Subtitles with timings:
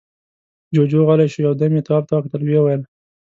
[0.73, 2.81] جُوجُو غلی شو، يو دم يې تواب ته وکتل، ويې ويل: